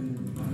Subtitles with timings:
[0.00, 0.49] Mm.